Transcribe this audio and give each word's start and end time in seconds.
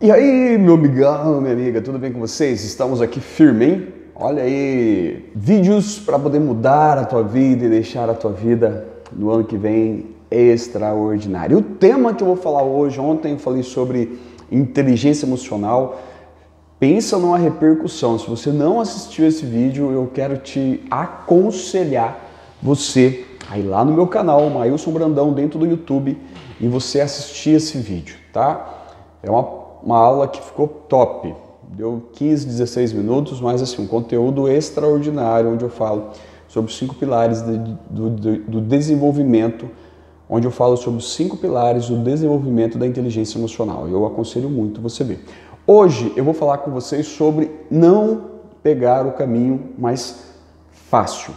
E 0.00 0.12
aí, 0.12 0.56
meu 0.56 0.74
amigão, 0.74 1.40
minha 1.40 1.52
amiga, 1.52 1.82
tudo 1.82 1.98
bem 1.98 2.12
com 2.12 2.20
vocês? 2.20 2.62
Estamos 2.62 3.02
aqui 3.02 3.18
firme, 3.18 3.64
hein? 3.64 3.88
Olha 4.14 4.44
aí, 4.44 5.28
vídeos 5.34 5.98
para 5.98 6.16
poder 6.16 6.38
mudar 6.38 6.96
a 6.98 7.04
tua 7.04 7.24
vida 7.24 7.64
e 7.64 7.68
deixar 7.68 8.08
a 8.08 8.14
tua 8.14 8.30
vida 8.30 8.86
no 9.12 9.28
ano 9.28 9.42
que 9.42 9.56
vem 9.56 10.06
extraordinária. 10.30 11.58
O 11.58 11.62
tema 11.62 12.14
que 12.14 12.22
eu 12.22 12.28
vou 12.28 12.36
falar 12.36 12.62
hoje, 12.62 13.00
ontem 13.00 13.32
eu 13.32 13.38
falei 13.40 13.64
sobre 13.64 14.20
inteligência 14.52 15.26
emocional. 15.26 16.00
Pensa 16.78 17.18
numa 17.18 17.36
repercussão. 17.36 18.20
Se 18.20 18.30
você 18.30 18.52
não 18.52 18.80
assistiu 18.80 19.26
esse 19.26 19.44
vídeo, 19.44 19.90
eu 19.90 20.08
quero 20.14 20.36
te 20.36 20.80
aconselhar 20.88 22.24
você 22.62 23.26
a 23.50 23.58
ir 23.58 23.64
lá 23.64 23.84
no 23.84 23.92
meu 23.94 24.06
canal, 24.06 24.48
Mailson 24.48 24.92
Brandão, 24.92 25.32
dentro 25.32 25.58
do 25.58 25.66
YouTube, 25.66 26.16
e 26.60 26.68
você 26.68 27.00
assistir 27.00 27.56
esse 27.56 27.78
vídeo, 27.78 28.14
tá? 28.32 28.76
É 29.24 29.28
uma 29.28 29.66
uma 29.88 29.96
aula 29.96 30.28
que 30.28 30.42
ficou 30.42 30.68
top. 30.68 31.34
Deu 31.70 32.02
15, 32.12 32.46
16 32.46 32.92
minutos, 32.92 33.40
mas 33.40 33.62
assim, 33.62 33.80
um 33.80 33.86
conteúdo 33.86 34.46
extraordinário, 34.46 35.50
onde 35.50 35.64
eu 35.64 35.70
falo 35.70 36.10
sobre 36.46 36.70
os 36.70 36.76
cinco 36.76 36.94
pilares 36.94 37.40
de, 37.40 37.56
do, 37.88 38.10
do 38.10 38.60
desenvolvimento, 38.60 39.66
onde 40.28 40.46
eu 40.46 40.50
falo 40.50 40.76
sobre 40.76 40.98
os 40.98 41.14
cinco 41.14 41.38
pilares 41.38 41.88
do 41.88 41.96
desenvolvimento 42.02 42.76
da 42.76 42.86
inteligência 42.86 43.38
emocional. 43.38 43.88
Eu 43.88 44.04
aconselho 44.04 44.50
muito 44.50 44.78
você 44.78 45.02
ver. 45.02 45.24
Hoje 45.66 46.12
eu 46.16 46.24
vou 46.24 46.34
falar 46.34 46.58
com 46.58 46.70
vocês 46.70 47.06
sobre 47.06 47.50
não 47.70 48.24
pegar 48.62 49.06
o 49.06 49.12
caminho 49.12 49.70
mais 49.78 50.34
fácil, 50.70 51.32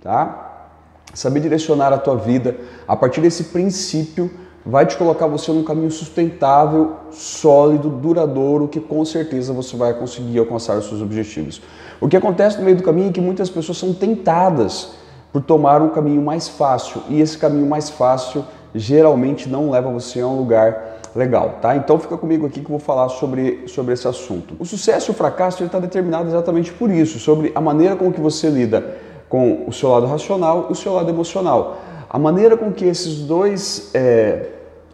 tá? 0.00 0.68
Saber 1.12 1.40
direcionar 1.40 1.92
a 1.92 1.98
tua 1.98 2.14
vida 2.14 2.56
a 2.86 2.94
partir 2.94 3.20
desse 3.20 3.44
princípio 3.44 4.30
vai 4.64 4.84
te 4.84 4.96
colocar 4.96 5.26
você 5.26 5.50
num 5.52 5.64
caminho 5.64 5.90
sustentável, 5.90 6.96
sólido, 7.10 7.88
duradouro, 7.88 8.68
que 8.68 8.80
com 8.80 9.04
certeza 9.04 9.52
você 9.52 9.76
vai 9.76 9.94
conseguir 9.94 10.38
alcançar 10.38 10.76
os 10.76 10.86
seus 10.86 11.00
objetivos. 11.00 11.62
O 12.00 12.08
que 12.08 12.16
acontece 12.16 12.58
no 12.58 12.64
meio 12.64 12.76
do 12.76 12.82
caminho 12.82 13.08
é 13.08 13.12
que 13.12 13.20
muitas 13.20 13.48
pessoas 13.48 13.78
são 13.78 13.92
tentadas 13.92 14.92
por 15.32 15.42
tomar 15.42 15.80
um 15.80 15.88
caminho 15.90 16.22
mais 16.22 16.48
fácil, 16.48 17.02
e 17.08 17.20
esse 17.20 17.38
caminho 17.38 17.66
mais 17.66 17.88
fácil 17.88 18.44
geralmente 18.74 19.48
não 19.48 19.70
leva 19.70 19.90
você 19.90 20.20
a 20.20 20.26
um 20.26 20.36
lugar 20.36 21.00
legal, 21.14 21.58
tá? 21.60 21.76
Então 21.76 21.98
fica 21.98 22.16
comigo 22.16 22.46
aqui 22.46 22.60
que 22.60 22.66
eu 22.66 22.70
vou 22.70 22.78
falar 22.78 23.08
sobre, 23.08 23.64
sobre 23.66 23.94
esse 23.94 24.06
assunto. 24.06 24.54
O 24.58 24.64
sucesso 24.64 25.10
e 25.10 25.12
o 25.12 25.14
fracasso 25.14 25.64
está 25.64 25.78
determinado 25.78 26.28
exatamente 26.28 26.72
por 26.72 26.90
isso, 26.90 27.18
sobre 27.18 27.50
a 27.54 27.60
maneira 27.60 27.96
com 27.96 28.12
que 28.12 28.20
você 28.20 28.48
lida 28.48 28.96
com 29.28 29.64
o 29.66 29.72
seu 29.72 29.90
lado 29.90 30.06
racional 30.06 30.66
e 30.68 30.72
o 30.72 30.76
seu 30.76 30.92
lado 30.92 31.08
emocional. 31.08 31.78
A 32.12 32.18
maneira 32.18 32.56
com 32.56 32.72
que 32.72 32.84
esses 32.84 33.20
dois, 33.20 33.92
é, 33.94 34.48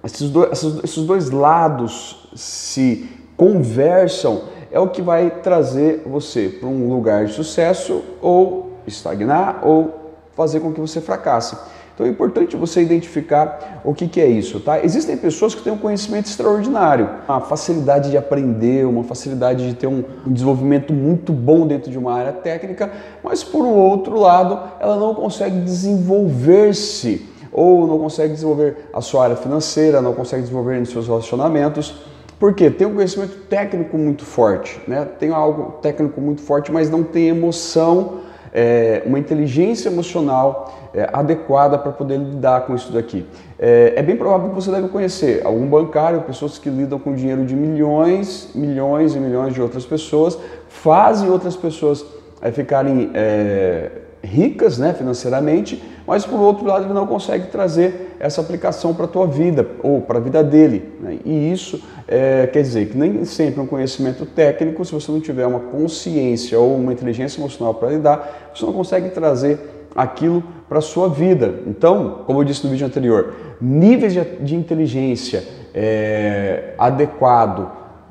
esses, 0.04 0.28
dois, 0.28 0.62
esses 0.84 1.02
dois 1.02 1.30
lados 1.30 2.28
se 2.36 3.08
conversam 3.38 4.42
é 4.70 4.78
o 4.78 4.88
que 4.88 5.00
vai 5.00 5.30
trazer 5.30 6.02
você 6.04 6.50
para 6.50 6.68
um 6.68 6.90
lugar 6.90 7.24
de 7.24 7.32
sucesso 7.32 8.04
ou 8.20 8.72
estagnar 8.86 9.66
ou 9.66 10.12
fazer 10.34 10.60
com 10.60 10.74
que 10.74 10.80
você 10.80 11.00
fracasse. 11.00 11.56
Então 11.96 12.06
é 12.06 12.10
importante 12.10 12.54
você 12.56 12.82
identificar 12.82 13.80
o 13.82 13.94
que, 13.94 14.06
que 14.06 14.20
é 14.20 14.26
isso, 14.26 14.60
tá? 14.60 14.84
Existem 14.84 15.16
pessoas 15.16 15.54
que 15.54 15.62
têm 15.62 15.72
um 15.72 15.78
conhecimento 15.78 16.26
extraordinário, 16.26 17.08
uma 17.26 17.40
facilidade 17.40 18.10
de 18.10 18.18
aprender, 18.18 18.86
uma 18.86 19.02
facilidade 19.02 19.66
de 19.66 19.74
ter 19.74 19.86
um, 19.86 20.04
desenvolvimento 20.26 20.92
muito 20.92 21.32
bom 21.32 21.66
dentro 21.66 21.90
de 21.90 21.96
uma 21.96 22.12
área 22.12 22.32
técnica, 22.32 22.92
mas 23.24 23.42
por 23.42 23.64
um 23.64 23.72
outro 23.72 24.20
lado, 24.20 24.60
ela 24.78 24.96
não 24.96 25.14
consegue 25.14 25.58
desenvolver-se 25.60 27.26
ou 27.50 27.86
não 27.86 27.98
consegue 27.98 28.34
desenvolver 28.34 28.76
a 28.92 29.00
sua 29.00 29.24
área 29.24 29.36
financeira, 29.36 30.02
não 30.02 30.12
consegue 30.12 30.42
desenvolver 30.42 30.78
nos 30.78 30.90
seus 30.90 31.06
relacionamentos. 31.06 31.94
Porque 32.38 32.68
tem 32.70 32.86
um 32.86 32.94
conhecimento 32.94 33.38
técnico 33.48 33.96
muito 33.96 34.22
forte, 34.22 34.78
né? 34.86 35.08
tem 35.18 35.30
algo 35.30 35.78
técnico 35.80 36.20
muito 36.20 36.42
forte, 36.42 36.70
mas 36.70 36.90
não 36.90 37.02
tem 37.02 37.28
emoção 37.28 38.25
é, 38.58 39.02
uma 39.04 39.18
inteligência 39.18 39.90
emocional 39.90 40.74
é, 40.94 41.10
adequada 41.12 41.76
para 41.76 41.92
poder 41.92 42.16
lidar 42.16 42.62
com 42.62 42.74
isso 42.74 42.90
daqui. 42.90 43.26
É, 43.58 43.92
é, 43.96 44.02
bem 44.02 44.16
provável 44.16 44.48
que 44.48 44.54
você 44.54 44.70
deve 44.70 44.88
conhecer 44.88 45.42
algum 45.44 45.66
bancário, 45.66 46.22
pessoas 46.22 46.56
que 46.56 46.70
lidam 46.70 46.98
com 46.98 47.14
dinheiro 47.14 47.44
de 47.44 47.54
milhões, 47.54 48.48
milhões 48.54 49.14
e 49.14 49.18
milhões 49.18 49.52
de 49.52 49.60
outras 49.60 49.84
pessoas, 49.84 50.38
fazem 50.68 51.28
outras 51.28 51.54
pessoas 51.54 52.02
é, 52.40 52.50
ficarem 52.50 53.10
é, 53.12 53.90
ricas 54.22 54.78
né, 54.78 54.92
financeiramente, 54.92 55.82
mas 56.06 56.24
por 56.24 56.38
outro 56.40 56.66
lado 56.66 56.84
ele 56.84 56.92
não 56.92 57.06
consegue 57.06 57.48
trazer 57.48 58.16
essa 58.18 58.40
aplicação 58.40 58.94
para 58.94 59.04
a 59.04 59.08
tua 59.08 59.26
vida 59.26 59.66
ou 59.82 60.00
para 60.00 60.18
a 60.18 60.20
vida 60.20 60.42
dele. 60.42 60.92
Né? 61.00 61.18
E 61.24 61.52
isso 61.52 61.82
é, 62.08 62.46
quer 62.46 62.62
dizer 62.62 62.88
que 62.88 62.96
nem 62.96 63.24
sempre 63.24 63.60
um 63.60 63.66
conhecimento 63.66 64.24
técnico, 64.24 64.84
se 64.84 64.92
você 64.92 65.10
não 65.10 65.20
tiver 65.20 65.46
uma 65.46 65.60
consciência 65.60 66.58
ou 66.58 66.76
uma 66.76 66.92
inteligência 66.92 67.40
emocional 67.40 67.74
para 67.74 67.90
lidar, 67.90 68.50
você 68.54 68.64
não 68.64 68.72
consegue 68.72 69.10
trazer 69.10 69.58
aquilo 69.94 70.42
para 70.68 70.78
a 70.78 70.82
sua 70.82 71.08
vida. 71.08 71.60
Então, 71.66 72.22
como 72.26 72.40
eu 72.40 72.44
disse 72.44 72.64
no 72.64 72.70
vídeo 72.70 72.86
anterior, 72.86 73.34
níveis 73.60 74.12
de, 74.12 74.22
de 74.22 74.54
inteligência 74.54 75.42
é, 75.74 76.74
adequado 76.78 77.70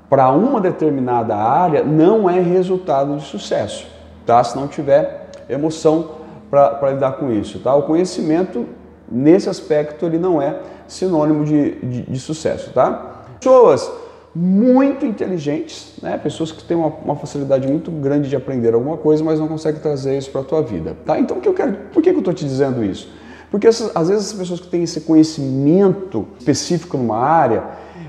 para 0.10 0.32
uma 0.32 0.62
determinada 0.62 1.36
área 1.36 1.84
não 1.84 2.30
é 2.30 2.40
resultado 2.40 3.18
de 3.18 3.24
sucesso, 3.24 3.88
tá? 4.26 4.44
Se 4.44 4.56
não 4.56 4.68
tiver 4.68 5.25
emoção 5.50 6.12
para 6.50 6.92
lidar 6.92 7.14
com 7.14 7.32
isso, 7.32 7.60
tá? 7.60 7.76
O 7.76 7.84
conhecimento 7.84 8.66
nesse 9.10 9.50
aspecto 9.50 10.06
ele 10.06 10.18
não 10.18 10.42
é 10.42 10.60
sinônimo 10.88 11.44
de, 11.44 11.72
de, 11.76 12.02
de 12.04 12.20
sucesso, 12.20 12.72
tá? 12.72 13.24
Pessoas 13.40 13.92
muito 14.36 15.06
inteligentes, 15.06 15.94
né? 16.02 16.18
pessoas 16.18 16.52
que 16.52 16.62
têm 16.62 16.76
uma, 16.76 16.88
uma, 16.88 17.16
facilidade 17.16 17.66
muito 17.68 17.90
grande 17.90 18.28
de 18.28 18.36
aprender 18.36 18.74
alguma 18.74 18.98
coisa, 18.98 19.24
mas 19.24 19.40
não 19.40 19.48
conseguem 19.48 19.80
trazer 19.80 20.18
isso 20.18 20.30
para 20.30 20.42
a 20.42 20.44
tua 20.44 20.62
vida. 20.62 20.94
Tá? 21.06 21.18
Então, 21.18 21.38
o 21.38 21.42
que 21.42 21.48
eu 21.48 21.54
quero, 21.54 21.74
por 21.94 22.04
que, 22.04 22.10
que 22.10 22.16
eu 22.16 22.20
estou 22.20 22.34
te 22.34 22.44
dizendo 22.44 22.84
isso? 22.84 23.08
Porque 23.50 23.66
essas, 23.66 23.96
às 23.96 24.10
vezes 24.10 24.34
as 24.34 24.34
pessoas 24.34 24.60
que 24.60 24.68
têm 24.68 24.84
esse 24.84 25.00
conhecimento 25.02 26.28
específico 26.38 26.98
numa 26.98 27.18
área, 27.18 27.64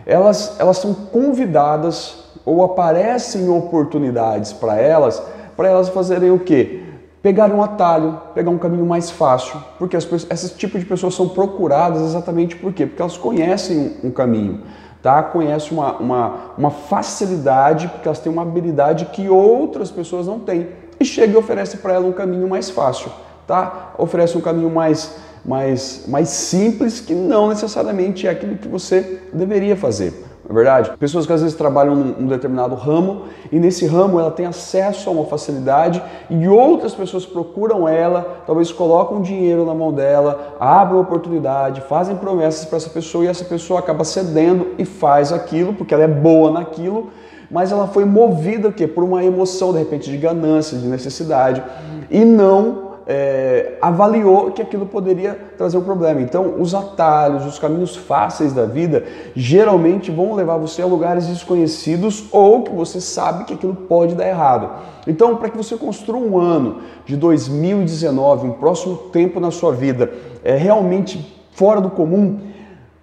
elas, 0.04 0.56
elas 0.58 0.78
são 0.78 0.92
convidadas 0.92 2.25
ou 2.44 2.64
aparecem 2.64 3.48
oportunidades 3.48 4.52
para 4.52 4.80
elas, 4.80 5.22
para 5.56 5.69
elas 5.69 5.88
fazerem 5.91 6.32
o 6.32 6.41
quê? 6.41 6.82
Pegar 7.22 7.50
um 7.50 7.62
atalho, 7.62 8.21
pegar 8.34 8.50
um 8.50 8.59
caminho 8.59 8.87
mais 8.87 9.10
fácil, 9.10 9.60
porque 9.78 9.97
as, 9.97 10.06
esse 10.31 10.54
tipo 10.54 10.78
de 10.78 10.84
pessoas 10.84 11.15
são 11.15 11.28
procuradas 11.28 12.03
exatamente 12.03 12.56
por 12.56 12.72
quê? 12.72 12.87
Porque 12.87 13.03
elas 13.03 13.16
conhecem 13.16 13.97
um, 14.03 14.09
um 14.09 14.10
caminho 14.10 14.62
tá? 15.06 15.22
conhece 15.22 15.71
uma, 15.71 15.93
uma, 15.99 16.34
uma 16.59 16.71
facilidade, 16.71 17.87
porque 17.87 18.09
elas 18.09 18.19
têm 18.19 18.32
uma 18.32 18.43
habilidade 18.43 19.05
que 19.06 19.28
outras 19.28 19.88
pessoas 19.88 20.26
não 20.26 20.41
têm. 20.41 20.66
E 20.99 21.05
chega 21.05 21.34
e 21.34 21.37
oferece 21.37 21.76
para 21.76 21.94
ela 21.94 22.05
um 22.05 22.12
caminho 22.12 22.49
mais 22.49 22.71
fácil, 22.71 23.12
tá? 23.47 23.93
oferece 23.99 24.37
um 24.37 24.41
caminho 24.41 24.69
mais, 24.69 25.16
mais, 25.44 26.06
mais 26.09 26.28
simples, 26.28 27.00
que 27.00 27.15
não 27.15 27.49
necessariamente 27.49 28.26
é 28.26 28.31
aquilo 28.31 28.56
que 28.56 28.66
você 28.66 29.21
deveria 29.32 29.76
fazer 29.76 30.25
é 30.48 30.52
verdade? 30.52 30.92
Pessoas 30.98 31.26
que 31.26 31.32
às 31.32 31.42
vezes 31.42 31.56
trabalham 31.56 31.94
num, 31.94 32.26
determinado 32.26 32.74
ramo 32.76 33.22
e 33.50 33.58
nesse 33.58 33.84
ramo 33.84 34.20
ela 34.20 34.30
tem 34.30 34.46
acesso 34.46 35.10
a 35.10 35.12
uma 35.12 35.24
facilidade 35.24 36.00
e 36.30 36.46
outras 36.46 36.94
pessoas 36.94 37.26
procuram 37.26 37.88
ela, 37.88 38.42
talvez 38.46 38.70
colocam 38.70 39.20
dinheiro 39.20 39.66
na 39.66 39.74
mão 39.74 39.92
dela, 39.92 40.56
abrem 40.60 41.00
oportunidade, 41.00 41.80
fazem 41.82 42.16
promessas 42.16 42.64
para 42.64 42.76
essa 42.76 42.90
pessoa 42.90 43.24
e 43.24 43.28
essa 43.28 43.44
pessoa 43.44 43.80
acaba 43.80 44.04
cedendo 44.04 44.68
e 44.78 44.84
faz 44.84 45.32
aquilo 45.32 45.74
porque 45.74 45.92
ela 45.92 46.04
é 46.04 46.08
boa 46.08 46.52
naquilo, 46.52 47.10
mas 47.50 47.72
ela 47.72 47.88
foi 47.88 48.04
movida 48.04 48.68
o 48.68 48.72
quê? 48.72 48.86
por 48.86 49.02
uma 49.02 49.24
emoção 49.24 49.72
de 49.72 49.78
repente 49.80 50.08
de 50.08 50.16
ganância, 50.16 50.78
de 50.78 50.86
necessidade 50.86 51.62
e 52.08 52.24
não 52.24 52.85
é, 53.06 53.78
avaliou 53.81 54.50
que 54.50 54.61
aquilo 54.61 54.84
poderia 54.84 55.39
trazer 55.56 55.78
um 55.78 55.83
problema. 55.83 56.21
Então, 56.21 56.61
os 56.61 56.75
atalhos, 56.75 57.47
os 57.47 57.59
caminhos 57.59 57.94
fáceis 57.94 58.53
da 58.53 58.67
vida, 58.67 59.05
geralmente 59.34 60.11
vão 60.11 60.34
levar 60.34 60.56
você 60.56 60.83
a 60.83 60.87
lugares 60.87 61.28
desconhecidos 61.28 62.25
ou 62.33 62.65
que 62.65 62.72
você 62.72 63.00
sabe 63.00 63.44
que 63.44 63.55
aquilo 63.55 63.75
pode 63.75 64.17
dar 64.17 64.26
errado. 64.26 64.70
Então, 65.06 65.37
para 65.37 65.49
que 65.49 65.56
você 65.56 65.76
construa 65.76 66.19
um 66.19 66.37
ano 66.37 66.81
de 67.05 67.17
2019, 67.17 68.49
um 68.49 68.53
próximo 68.55 68.97
tempo 69.12 69.38
na 69.38 69.52
sua 69.52 69.73
vida, 69.73 70.12
é 70.43 70.56
realmente 70.56 71.37
fora 71.52 71.81
do 71.81 71.91
comum, 71.91 72.41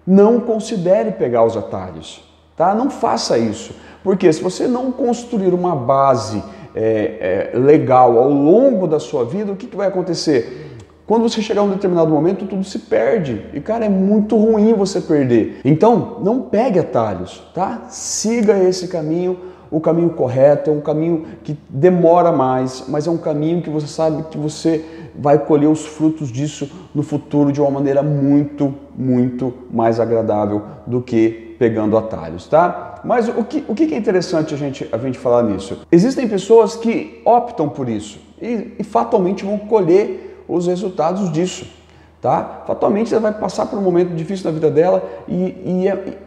não 0.06 0.38
considere 0.38 1.12
pegar 1.12 1.44
os 1.44 1.56
atalhos, 1.56 2.22
tá? 2.54 2.74
Não 2.74 2.90
faça 2.90 3.38
isso, 3.38 3.74
porque 4.02 4.30
se 4.30 4.42
você 4.42 4.68
não 4.68 4.92
construir 4.92 5.54
uma 5.54 5.74
base 5.74 6.42
é, 6.74 7.50
é, 7.54 7.58
legal 7.58 8.18
ao 8.18 8.30
longo 8.30 8.86
da 8.86 8.98
sua 8.98 9.24
vida, 9.24 9.52
o 9.52 9.56
que, 9.56 9.66
que 9.66 9.76
vai 9.76 9.88
acontecer? 9.88 10.70
Quando 11.06 11.28
você 11.28 11.42
chegar 11.42 11.60
a 11.60 11.64
um 11.64 11.70
determinado 11.70 12.10
momento, 12.10 12.46
tudo 12.46 12.64
se 12.64 12.78
perde. 12.78 13.44
E, 13.52 13.60
cara, 13.60 13.84
é 13.84 13.88
muito 13.90 14.36
ruim 14.36 14.72
você 14.72 15.00
perder. 15.00 15.60
Então, 15.64 16.18
não 16.22 16.40
pegue 16.40 16.78
atalhos, 16.78 17.42
tá? 17.54 17.86
Siga 17.90 18.58
esse 18.58 18.88
caminho, 18.88 19.38
o 19.70 19.80
caminho 19.80 20.10
correto, 20.10 20.70
é 20.70 20.72
um 20.72 20.80
caminho 20.80 21.26
que 21.42 21.58
demora 21.68 22.32
mais, 22.32 22.84
mas 22.88 23.06
é 23.06 23.10
um 23.10 23.18
caminho 23.18 23.60
que 23.60 23.68
você 23.68 23.86
sabe 23.86 24.24
que 24.30 24.38
você 24.38 24.82
vai 25.18 25.38
colher 25.38 25.68
os 25.68 25.84
frutos 25.84 26.30
disso 26.30 26.70
no 26.94 27.02
futuro 27.02 27.52
de 27.52 27.60
uma 27.60 27.70
maneira 27.70 28.02
muito, 28.02 28.74
muito 28.96 29.52
mais 29.70 30.00
agradável 30.00 30.62
do 30.86 31.00
que 31.00 31.54
pegando 31.58 31.96
atalhos, 31.96 32.46
tá? 32.46 33.00
Mas 33.04 33.28
o 33.28 33.44
que, 33.44 33.64
o 33.68 33.74
que 33.74 33.94
é 33.94 33.96
interessante 33.96 34.54
a 34.54 34.56
gente, 34.56 34.88
a 34.90 34.98
gente 34.98 35.18
falar 35.18 35.42
nisso? 35.42 35.78
Existem 35.92 36.26
pessoas 36.26 36.74
que 36.74 37.20
optam 37.24 37.68
por 37.68 37.88
isso 37.88 38.18
e, 38.40 38.72
e 38.78 38.84
fatalmente 38.84 39.44
vão 39.44 39.58
colher 39.58 40.42
os 40.48 40.66
resultados 40.66 41.30
disso, 41.30 41.66
tá? 42.20 42.62
Fatalmente 42.66 43.12
ela 43.12 43.20
vai 43.20 43.32
passar 43.32 43.66
por 43.66 43.78
um 43.78 43.82
momento 43.82 44.14
difícil 44.14 44.46
na 44.46 44.52
vida 44.52 44.70
dela 44.70 45.02
e, 45.28 45.56
e 45.64 45.88
é, 45.88 46.18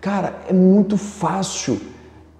cara, 0.00 0.34
é 0.48 0.52
muito 0.52 0.96
fácil 0.96 1.80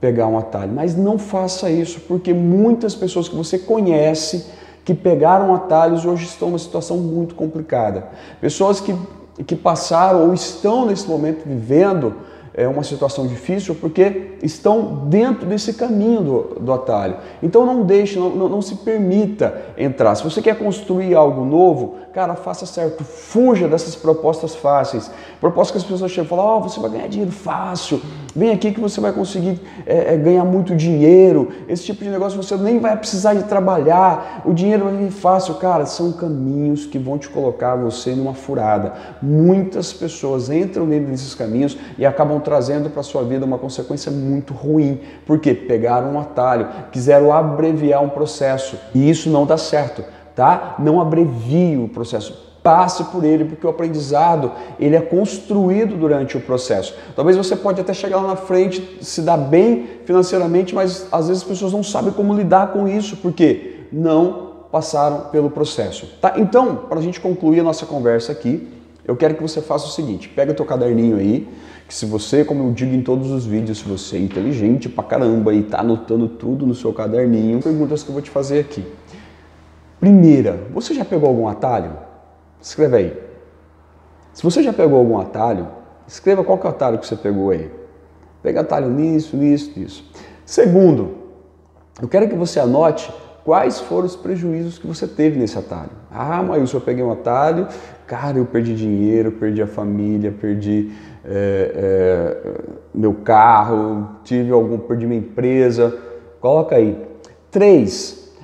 pegar 0.00 0.26
um 0.26 0.37
atalho, 0.37 0.72
mas 0.72 0.94
não 0.94 1.19
faça 1.19 1.70
isso, 1.70 2.00
porque 2.00 2.34
muitas 2.34 2.94
pessoas 2.94 3.28
que 3.28 3.34
você 3.34 3.58
conhece 3.58 4.46
que 4.87 4.94
pegaram 4.94 5.53
atalhos 5.53 6.06
hoje 6.06 6.25
estão 6.27 6.49
numa 6.49 6.61
situação 6.61 6.97
muito 6.97 7.35
complicada. 7.35 8.06
Pessoas 8.41 8.81
que, 8.81 8.94
que 9.44 9.56
passaram 9.56 10.29
ou 10.29 10.33
estão 10.33 10.87
nesse 10.87 11.09
momento 11.09 11.43
vivendo 11.44 12.15
é 12.55 12.69
uma 12.69 12.85
situação 12.85 13.27
difícil 13.27 13.75
porque 13.75 14.37
estão 14.43 15.09
dentro 15.09 15.44
desse 15.44 15.75
caminho 15.75 16.23
do, 16.23 16.41
do 16.61 16.73
atalho. 16.73 17.17
Então 17.43 17.67
não 17.67 17.83
deixe, 17.83 18.17
não, 18.17 18.31
não, 18.31 18.49
não, 18.49 18.62
se 18.62 18.77
permita 18.77 19.61
entrar. 19.77 20.15
Se 20.15 20.23
você 20.23 20.41
quer 20.41 20.56
construir 20.56 21.17
algo 21.17 21.44
novo, 21.44 21.97
cara, 22.15 22.37
faça 22.37 22.65
certo. 22.65 23.03
Fuja 23.03 23.67
dessas 23.67 23.97
propostas 23.97 24.55
fáceis. 24.55 25.11
Propostas 25.41 25.73
que 25.73 25.79
as 25.79 25.93
pessoas 25.93 26.12
chegam 26.12 26.27
e 26.27 26.29
falam, 26.29 26.59
oh, 26.59 26.61
você 26.61 26.79
vai 26.79 26.91
ganhar 26.91 27.09
dinheiro 27.09 27.32
fácil, 27.32 28.00
vem 28.37 28.53
aqui 28.53 28.71
que 28.71 28.81
você 28.81 29.00
vai 29.00 29.12
conseguir 29.12 29.59
é, 29.87 30.15
é, 30.15 30.17
ganhar 30.17 30.44
muito 30.44 30.77
dinheiro. 30.77 31.49
Esse 31.67 31.85
tipo 31.85 32.05
de 32.05 32.11
negócio 32.11 32.41
você 32.41 32.56
nem 32.56 32.79
vai 32.79 32.97
precisar 32.97 33.35
de 33.35 33.44
trabalhar, 33.44 34.43
o 34.44 34.53
dinheiro 34.53 34.85
vai 34.85 34.97
vir 34.97 35.11
fácil. 35.11 35.55
Cara, 35.55 35.87
são 35.87 36.12
caminhos 36.12 36.85
que 36.85 36.99
vão 36.99 37.17
te 37.19 37.29
colocar 37.29 37.75
você 37.75 38.15
numa 38.15 38.35
furada. 38.35 38.93
Muitas 39.23 39.93
pessoas 39.93 40.50
entram 40.50 40.87
dentro 40.87 41.11
desses 41.11 41.35
caminhos 41.35 41.79
e 41.97 42.05
acabam 42.05 42.38
trazendo 42.41 42.91
para 42.91 43.03
sua 43.03 43.25
vida 43.25 43.47
uma 43.47 43.59
consequência 43.59 44.12
muito 44.12 44.53
ruim, 44.53 45.00
porque 45.27 45.55
pegaram 45.55 46.12
um 46.12 46.21
atalho, 46.21 46.69
quiseram 46.93 47.32
abreviar 47.32 48.03
um 48.03 48.11
processo 48.11 48.79
e 48.94 49.09
isso 49.09 49.31
não 49.31 49.47
dá 49.47 49.56
certo, 49.56 50.05
tá? 50.35 50.77
Não 50.79 51.00
abrevie 51.00 51.79
o 51.79 51.89
processo, 51.89 52.45
passe 52.67 53.05
por 53.05 53.23
ele, 53.23 53.45
porque 53.45 53.65
o 53.65 53.71
aprendizado 53.71 54.51
ele 54.81 54.97
é 54.97 55.01
construído 55.01 55.97
durante 55.97 56.37
o 56.37 56.41
processo. 56.41 56.97
Talvez 57.15 57.37
você 57.37 57.55
pode 57.55 57.81
até 57.81 57.95
chegar 57.95 58.17
lá 58.17 58.27
na 58.27 58.35
frente, 58.35 58.99
se 59.01 59.23
dar 59.23 59.37
bem 59.37 59.87
financeiramente, 60.05 60.75
mas 60.75 61.07
às 61.13 61.29
vezes 61.29 61.45
as 61.45 61.49
pessoas 61.49 61.73
não 61.73 61.85
sabem 61.85 62.13
como 62.13 62.35
lidar 62.35 62.73
com 62.73 62.89
isso, 62.89 63.19
porque 63.19 63.83
não 63.93 64.67
passaram 64.73 65.31
pelo 65.31 65.49
processo. 65.49 66.09
Tá? 66.21 66.35
Então, 66.39 66.75
para 66.75 66.99
a 66.99 67.03
gente 67.03 67.21
concluir 67.21 67.61
a 67.61 67.63
nossa 67.63 67.87
conversa 67.87 68.33
aqui, 68.33 68.67
eu 69.05 69.15
quero 69.15 69.37
que 69.37 69.43
você 69.43 69.63
faça 69.63 69.87
o 69.87 69.91
seguinte: 69.91 70.29
pega 70.29 70.53
teu 70.53 70.65
caderninho 70.65 71.19
aí, 71.19 71.47
que 71.87 71.95
se 71.95 72.05
você, 72.05 72.45
como 72.45 72.65
eu 72.65 72.73
digo 72.73 72.93
em 72.93 73.01
todos 73.01 73.31
os 73.31 73.47
vídeos, 73.47 73.79
se 73.79 73.85
você 73.85 74.17
é 74.17 74.19
inteligente 74.19 74.89
pra 74.89 75.05
caramba 75.05 75.55
e 75.55 75.63
tá 75.63 75.83
anotando 75.83 76.27
tudo 76.27 76.67
no 76.67 76.75
seu 76.75 76.93
caderninho, 76.93 77.63
perguntas 77.63 78.03
que 78.03 78.09
eu 78.09 78.13
vou 78.13 78.23
te 78.23 78.31
fazer 78.31 78.59
aqui. 78.59 78.85
Primeira, 80.01 80.67
você 80.75 80.93
já 80.95 81.05
pegou 81.05 81.29
algum 81.29 81.47
atalho? 81.47 82.06
Escreve 82.67 82.97
aí. 82.97 83.23
Se 84.35 84.43
você 84.43 84.61
já 84.61 84.73
pegou 84.73 84.99
algum 84.99 85.21
atalho, 85.21 85.69
escreva 86.05 86.43
qual 86.43 86.59
que 86.59 86.67
é 86.67 86.71
o 86.71 86.73
atalho 86.73 86.99
que 86.99 87.07
você 87.07 87.15
pegou 87.15 87.51
aí. 87.51 87.71
Pega 88.43 88.63
atalho 88.63 88.91
nisso, 88.91 89.37
nisso, 89.37 89.73
nisso. 89.79 90.13
Segundo, 90.45 91.17
eu 92.03 92.09
quero 92.09 92.29
que 92.29 92.35
você 92.35 92.59
anote 92.59 93.15
quais 93.45 93.79
foram 93.79 94.07
os 94.07 94.17
prejuízos 94.17 94.79
que 94.81 94.87
você 94.87 95.07
teve 95.07 95.39
nesse 95.39 95.57
atalho. 95.57 95.93
Ah, 96.11 96.43
mas 96.43 96.73
eu 96.73 96.81
peguei 96.81 97.05
um 97.05 97.13
atalho, 97.13 97.69
cara, 98.05 98.39
eu 98.39 98.45
perdi 98.45 98.75
dinheiro, 98.75 99.31
perdi 99.31 99.63
a 99.63 99.67
família, 99.69 100.33
perdi 100.33 100.91
é, 101.25 101.71
é, 101.77 102.61
meu 102.93 103.15
carro, 103.15 104.09
tive 104.25 104.51
algum, 104.51 104.77
perdi 104.77 105.07
minha 105.07 105.21
empresa. 105.21 105.97
Coloca 106.41 106.75
aí. 106.75 107.01
Três, 107.49 108.35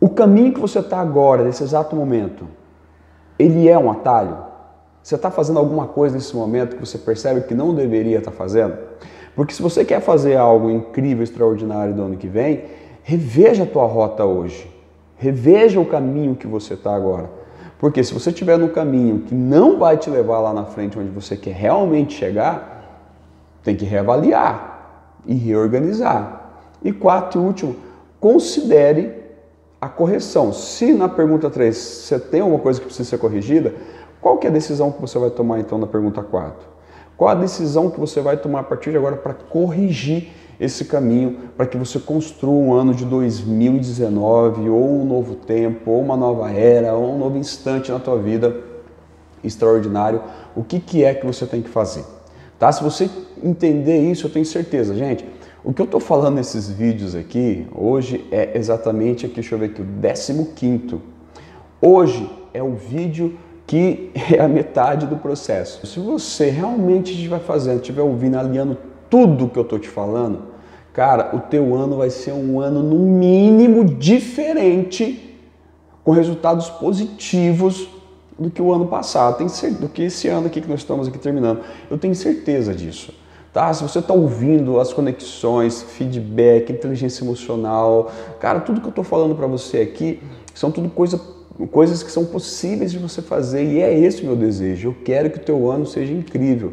o 0.00 0.08
caminho 0.08 0.52
que 0.52 0.58
você 0.58 0.80
está 0.80 1.00
agora, 1.00 1.44
nesse 1.44 1.62
exato 1.62 1.94
momento, 1.94 2.48
ele 3.42 3.68
é 3.68 3.78
um 3.78 3.90
atalho? 3.90 4.36
Você 5.02 5.16
está 5.16 5.30
fazendo 5.30 5.58
alguma 5.58 5.86
coisa 5.86 6.14
nesse 6.14 6.34
momento 6.34 6.76
que 6.76 6.86
você 6.86 6.96
percebe 6.96 7.42
que 7.42 7.54
não 7.54 7.74
deveria 7.74 8.18
estar 8.18 8.30
tá 8.30 8.36
fazendo? 8.36 8.76
Porque 9.34 9.52
se 9.52 9.60
você 9.60 9.84
quer 9.84 10.00
fazer 10.00 10.36
algo 10.36 10.70
incrível, 10.70 11.24
extraordinário 11.24 11.94
do 11.94 12.02
ano 12.02 12.16
que 12.16 12.28
vem, 12.28 12.64
reveja 13.02 13.64
a 13.64 13.66
tua 13.66 13.86
rota 13.86 14.24
hoje. 14.24 14.70
Reveja 15.16 15.80
o 15.80 15.86
caminho 15.86 16.36
que 16.36 16.46
você 16.46 16.74
está 16.74 16.94
agora. 16.94 17.30
Porque 17.78 18.04
se 18.04 18.14
você 18.14 18.30
estiver 18.30 18.56
no 18.56 18.68
caminho 18.68 19.20
que 19.20 19.34
não 19.34 19.78
vai 19.78 19.96
te 19.96 20.08
levar 20.08 20.38
lá 20.38 20.52
na 20.52 20.64
frente 20.64 20.98
onde 20.98 21.10
você 21.10 21.36
quer 21.36 21.54
realmente 21.54 22.14
chegar, 22.14 23.08
tem 23.64 23.74
que 23.74 23.84
reavaliar 23.84 25.20
e 25.26 25.34
reorganizar. 25.34 26.50
E 26.82 26.92
quatro 26.92 27.40
e 27.40 27.44
último, 27.44 27.76
considere 28.20 29.21
a 29.82 29.88
correção. 29.88 30.52
Se 30.52 30.92
na 30.92 31.08
pergunta 31.08 31.50
3 31.50 31.76
você 31.76 32.16
tem 32.16 32.40
alguma 32.40 32.60
coisa 32.60 32.78
que 32.78 32.86
precisa 32.86 33.10
ser 33.10 33.18
corrigida, 33.18 33.74
qual 34.20 34.38
que 34.38 34.46
é 34.46 34.50
a 34.50 34.52
decisão 34.52 34.92
que 34.92 35.00
você 35.00 35.18
vai 35.18 35.28
tomar 35.28 35.58
então 35.58 35.76
na 35.76 35.88
pergunta 35.88 36.22
4? 36.22 36.68
Qual 37.16 37.28
a 37.28 37.34
decisão 37.34 37.90
que 37.90 37.98
você 37.98 38.20
vai 38.20 38.36
tomar 38.36 38.60
a 38.60 38.62
partir 38.62 38.92
de 38.92 38.96
agora 38.96 39.16
para 39.16 39.34
corrigir 39.34 40.28
esse 40.60 40.84
caminho 40.84 41.50
para 41.56 41.66
que 41.66 41.76
você 41.76 41.98
construa 41.98 42.52
um 42.52 42.72
ano 42.72 42.94
de 42.94 43.04
2019 43.04 44.70
ou 44.70 45.00
um 45.00 45.04
novo 45.04 45.34
tempo, 45.34 45.90
ou 45.90 46.00
uma 46.00 46.16
nova 46.16 46.52
era, 46.52 46.94
ou 46.94 47.16
um 47.16 47.18
novo 47.18 47.36
instante 47.36 47.90
na 47.90 47.98
tua 47.98 48.18
vida 48.18 48.54
extraordinário. 49.42 50.22
O 50.54 50.62
que, 50.62 50.78
que 50.78 51.02
é 51.02 51.12
que 51.12 51.26
você 51.26 51.44
tem 51.44 51.60
que 51.60 51.68
fazer? 51.68 52.04
Tá? 52.56 52.70
Se 52.70 52.84
você 52.84 53.10
entender 53.42 53.98
isso, 53.98 54.28
eu 54.28 54.30
tenho 54.30 54.46
certeza, 54.46 54.94
gente. 54.94 55.28
O 55.64 55.72
que 55.72 55.80
eu 55.80 55.84
estou 55.84 56.00
falando 56.00 56.34
nesses 56.34 56.68
vídeos 56.68 57.14
aqui 57.14 57.68
hoje 57.72 58.26
é 58.32 58.58
exatamente 58.58 59.26
aqui, 59.26 59.36
deixa 59.36 59.54
eu 59.54 59.58
ver 59.60 59.66
aqui, 59.66 59.80
o 59.80 60.46
15. 60.46 61.00
Hoje 61.80 62.28
é 62.52 62.60
o 62.60 62.74
vídeo 62.74 63.38
que 63.64 64.10
é 64.34 64.40
a 64.40 64.48
metade 64.48 65.06
do 65.06 65.16
processo. 65.16 65.86
Se 65.86 66.00
você 66.00 66.50
realmente 66.50 67.12
estiver 67.12 67.38
fazendo, 67.38 67.76
estiver 67.76 68.02
ouvindo, 68.02 68.36
alinhando 68.38 68.76
tudo 69.08 69.48
que 69.48 69.56
eu 69.56 69.62
estou 69.62 69.78
te 69.78 69.88
falando, 69.88 70.42
cara, 70.92 71.30
o 71.32 71.38
teu 71.38 71.76
ano 71.76 71.96
vai 71.96 72.10
ser 72.10 72.32
um 72.32 72.58
ano 72.58 72.82
no 72.82 72.98
mínimo 72.98 73.84
diferente, 73.84 75.38
com 76.02 76.10
resultados 76.10 76.68
positivos 76.70 77.88
do 78.36 78.50
que 78.50 78.60
o 78.60 78.72
ano 78.72 78.86
passado, 78.86 79.46
do 79.78 79.88
que 79.88 80.02
esse 80.02 80.26
ano 80.26 80.48
aqui 80.48 80.60
que 80.60 80.68
nós 80.68 80.80
estamos 80.80 81.06
aqui 81.06 81.18
terminando. 81.18 81.60
Eu 81.88 81.96
tenho 81.96 82.16
certeza 82.16 82.74
disso. 82.74 83.21
Tá? 83.52 83.72
Se 83.74 83.82
você 83.82 83.98
está 83.98 84.14
ouvindo 84.14 84.80
as 84.80 84.94
conexões, 84.94 85.82
feedback, 85.82 86.72
inteligência 86.72 87.22
emocional, 87.22 88.10
cara, 88.40 88.60
tudo 88.60 88.80
que 88.80 88.86
eu 88.86 88.90
estou 88.90 89.04
falando 89.04 89.34
para 89.34 89.46
você 89.46 89.78
aqui 89.80 90.22
são 90.54 90.70
tudo 90.70 90.88
coisa, 90.88 91.20
coisas 91.70 92.02
que 92.02 92.10
são 92.10 92.24
possíveis 92.24 92.90
de 92.90 92.98
você 92.98 93.20
fazer 93.20 93.62
e 93.62 93.82
é 93.82 93.92
esse 93.98 94.22
o 94.22 94.26
meu 94.26 94.36
desejo. 94.36 94.88
Eu 94.88 94.96
quero 95.04 95.28
que 95.28 95.36
o 95.36 95.42
teu 95.42 95.70
ano 95.70 95.84
seja 95.84 96.14
incrível. 96.14 96.72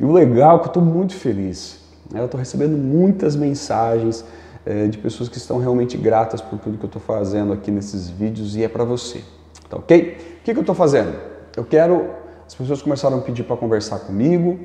E 0.00 0.04
o 0.04 0.10
legal 0.10 0.56
é 0.56 0.58
que 0.58 0.64
eu 0.64 0.70
estou 0.70 0.82
muito 0.82 1.14
feliz. 1.14 1.78
Né? 2.10 2.18
Eu 2.18 2.24
estou 2.24 2.38
recebendo 2.38 2.76
muitas 2.76 3.36
mensagens 3.36 4.24
é, 4.64 4.88
de 4.88 4.98
pessoas 4.98 5.28
que 5.28 5.38
estão 5.38 5.60
realmente 5.60 5.96
gratas 5.96 6.40
por 6.40 6.58
tudo 6.58 6.76
que 6.76 6.84
eu 6.84 6.88
estou 6.88 7.02
fazendo 7.02 7.52
aqui 7.52 7.70
nesses 7.70 8.08
vídeos 8.08 8.56
e 8.56 8.64
é 8.64 8.68
para 8.68 8.82
você. 8.82 9.22
Tá 9.70 9.76
ok? 9.76 10.16
O 10.40 10.44
que, 10.44 10.52
que 10.52 10.58
eu 10.58 10.60
estou 10.60 10.74
fazendo? 10.74 11.16
Eu 11.56 11.64
quero. 11.64 12.10
As 12.44 12.54
pessoas 12.54 12.82
começaram 12.82 13.18
a 13.18 13.20
pedir 13.20 13.44
para 13.44 13.56
conversar 13.56 14.00
comigo 14.00 14.58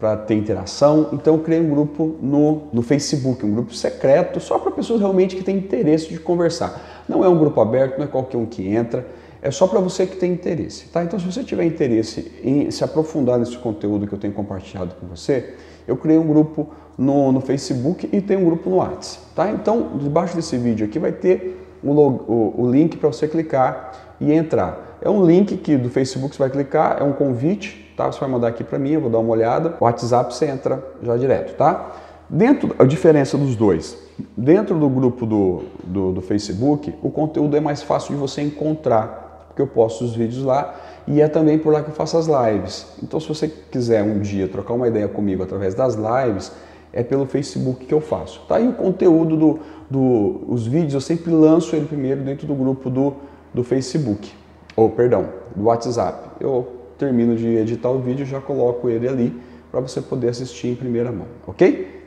para 0.00 0.16
ter 0.16 0.34
interação. 0.34 1.10
Então 1.12 1.34
eu 1.34 1.40
criei 1.42 1.60
um 1.60 1.68
grupo 1.68 2.16
no, 2.22 2.62
no 2.72 2.80
Facebook, 2.80 3.44
um 3.44 3.52
grupo 3.52 3.74
secreto, 3.74 4.40
só 4.40 4.58
para 4.58 4.70
pessoas 4.70 4.98
realmente 4.98 5.36
que 5.36 5.44
têm 5.44 5.58
interesse 5.58 6.08
de 6.08 6.18
conversar. 6.18 7.04
Não 7.06 7.22
é 7.22 7.28
um 7.28 7.38
grupo 7.38 7.60
aberto, 7.60 7.98
não 7.98 8.06
é 8.06 8.08
qualquer 8.08 8.38
um 8.38 8.46
que 8.46 8.66
entra, 8.66 9.06
é 9.42 9.50
só 9.50 9.66
para 9.66 9.78
você 9.78 10.06
que 10.06 10.16
tem 10.16 10.32
interesse. 10.32 10.86
Tá? 10.86 11.04
Então 11.04 11.20
se 11.20 11.26
você 11.26 11.44
tiver 11.44 11.64
interesse 11.64 12.32
em 12.42 12.70
se 12.70 12.82
aprofundar 12.82 13.38
nesse 13.38 13.58
conteúdo 13.58 14.06
que 14.06 14.14
eu 14.14 14.18
tenho 14.18 14.32
compartilhado 14.32 14.94
com 14.98 15.06
você, 15.06 15.54
eu 15.86 15.96
criei 15.96 16.18
um 16.18 16.26
grupo 16.26 16.68
no, 16.96 17.30
no 17.30 17.40
Facebook 17.42 18.08
e 18.10 18.22
tem 18.22 18.38
um 18.38 18.44
grupo 18.46 18.70
no 18.70 18.76
WhatsApp. 18.76 19.26
Tá? 19.34 19.50
Então 19.50 19.98
debaixo 19.98 20.34
desse 20.34 20.56
vídeo 20.56 20.86
aqui 20.86 20.98
vai 20.98 21.12
ter 21.12 21.62
o, 21.84 21.90
o, 21.90 22.54
o 22.62 22.70
link 22.70 22.96
para 22.96 23.12
você 23.12 23.28
clicar 23.28 24.16
e 24.18 24.32
entrar. 24.32 24.98
É 25.02 25.10
um 25.10 25.24
link 25.24 25.58
que 25.58 25.76
do 25.76 25.90
Facebook 25.90 26.34
você 26.34 26.38
vai 26.38 26.50
clicar, 26.50 26.98
é 27.00 27.04
um 27.04 27.12
convite 27.12 27.79
tá? 27.96 28.10
Você 28.10 28.20
vai 28.20 28.28
mandar 28.28 28.48
aqui 28.48 28.64
para 28.64 28.78
mim, 28.78 28.92
eu 28.92 29.00
vou 29.00 29.10
dar 29.10 29.18
uma 29.18 29.30
olhada. 29.30 29.76
O 29.80 29.84
WhatsApp 29.84 30.34
você 30.34 30.46
entra 30.46 30.82
já 31.02 31.16
direto, 31.16 31.56
tá? 31.56 31.92
Dentro, 32.28 32.74
a 32.78 32.84
diferença 32.84 33.36
dos 33.36 33.56
dois, 33.56 33.98
dentro 34.36 34.78
do 34.78 34.88
grupo 34.88 35.26
do, 35.26 35.62
do, 35.82 36.12
do 36.12 36.20
Facebook, 36.20 36.94
o 37.02 37.10
conteúdo 37.10 37.56
é 37.56 37.60
mais 37.60 37.82
fácil 37.82 38.14
de 38.14 38.20
você 38.20 38.40
encontrar, 38.40 39.46
porque 39.48 39.60
eu 39.60 39.66
posto 39.66 40.04
os 40.04 40.14
vídeos 40.14 40.44
lá 40.44 40.76
e 41.08 41.20
é 41.20 41.26
também 41.26 41.58
por 41.58 41.72
lá 41.72 41.82
que 41.82 41.90
eu 41.90 41.94
faço 41.94 42.16
as 42.16 42.26
lives. 42.26 42.86
Então, 43.02 43.18
se 43.18 43.26
você 43.26 43.48
quiser 43.48 44.02
um 44.04 44.20
dia 44.20 44.46
trocar 44.46 44.74
uma 44.74 44.86
ideia 44.86 45.08
comigo 45.08 45.42
através 45.42 45.74
das 45.74 45.96
lives, 45.96 46.52
é 46.92 47.02
pelo 47.02 47.26
Facebook 47.26 47.84
que 47.84 47.94
eu 47.94 48.00
faço. 48.00 48.42
Tá 48.48 48.56
aí 48.56 48.68
o 48.68 48.74
conteúdo 48.74 49.36
do, 49.36 49.58
do 49.90 50.40
os 50.48 50.66
vídeos, 50.66 50.94
eu 50.94 51.00
sempre 51.00 51.32
lanço 51.32 51.74
ele 51.74 51.86
primeiro 51.86 52.22
dentro 52.22 52.46
do 52.46 52.54
grupo 52.54 52.88
do 52.88 53.14
do 53.52 53.64
Facebook, 53.64 54.32
ou 54.76 54.90
perdão, 54.90 55.28
do 55.54 55.64
WhatsApp. 55.64 56.30
Eu 56.40 56.79
termino 57.00 57.34
de 57.34 57.48
editar 57.56 57.88
o 57.88 57.98
vídeo, 57.98 58.26
já 58.26 58.40
coloco 58.40 58.88
ele 58.88 59.08
ali 59.08 59.40
para 59.70 59.80
você 59.80 60.02
poder 60.02 60.28
assistir 60.28 60.68
em 60.68 60.74
primeira 60.74 61.10
mão, 61.10 61.26
ok? 61.46 61.98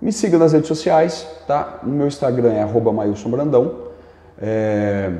Me 0.00 0.12
siga 0.12 0.38
nas 0.38 0.52
redes 0.52 0.68
sociais, 0.68 1.26
tá? 1.46 1.80
No 1.82 1.94
meu 1.94 2.06
Instagram 2.06 2.52
é 2.52 2.62
arroba. 2.62 2.92
É... 4.38 5.10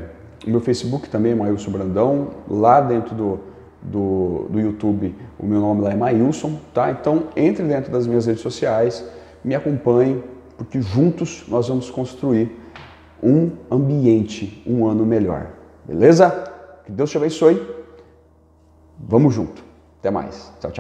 O 0.47 0.51
meu 0.51 0.61
Facebook 0.61 1.09
também 1.09 1.33
é 1.33 1.35
Mailson 1.35 1.71
Brandão. 1.71 2.29
Lá 2.49 2.81
dentro 2.83 3.15
do, 3.15 3.41
do, 3.81 4.47
do 4.51 4.61
YouTube, 4.61 5.15
o 5.39 5.47
meu 5.47 5.61
nome 5.61 5.81
lá 5.81 5.93
é 5.93 5.97
Mailson, 5.97 6.59
tá? 6.75 6.91
Então 6.91 7.25
entre 7.35 7.65
dentro 7.65 7.91
das 7.91 8.07
minhas 8.07 8.27
redes 8.27 8.43
sociais, 8.43 9.03
me 9.43 9.55
acompanhe, 9.55 10.23
porque 10.59 10.83
juntos 10.83 11.45
nós 11.49 11.69
vamos 11.69 11.89
construir 11.89 12.55
um 13.23 13.51
ambiente, 13.71 14.63
um 14.67 14.87
ano 14.87 15.07
melhor. 15.07 15.47
Beleza? 15.87 16.53
Que 16.85 16.93
Deus 16.93 17.11
te 17.11 17.17
abençoe. 17.17 17.76
Vamos 18.99 19.35
junto. 19.35 19.63
Até 20.01 20.11
mais. 20.11 20.53
Tchau, 20.61 20.71
tchau. 20.71 20.73